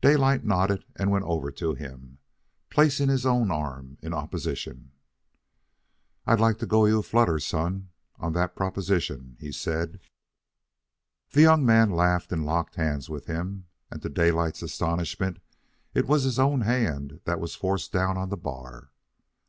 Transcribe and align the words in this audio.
Daylight 0.00 0.42
nodded 0.44 0.84
and 0.96 1.12
went 1.12 1.24
over 1.26 1.52
to 1.52 1.74
him, 1.74 2.18
placing 2.68 3.08
his 3.08 3.24
own 3.24 3.52
arm 3.52 3.96
in 4.02 4.12
opposition. 4.12 4.90
"I'd 6.26 6.40
like 6.40 6.58
to 6.58 6.66
go 6.66 6.84
you 6.84 6.98
a 6.98 7.02
flutter, 7.04 7.38
son, 7.38 7.90
on 8.18 8.32
that 8.32 8.56
proposition," 8.56 9.36
he 9.38 9.52
said. 9.52 10.00
The 11.30 11.42
young 11.42 11.64
man 11.64 11.90
laughed 11.92 12.32
and 12.32 12.44
locked 12.44 12.74
hands 12.74 13.08
with 13.08 13.26
him; 13.26 13.66
and 13.88 14.02
to 14.02 14.08
Daylight's 14.08 14.62
astonishment 14.62 15.38
it 15.94 16.08
was 16.08 16.24
his 16.24 16.40
own 16.40 16.62
hand 16.62 17.20
that 17.22 17.38
was 17.38 17.54
forced 17.54 17.92
down 17.92 18.18
on 18.18 18.30
the 18.30 18.36
bar. 18.36 18.90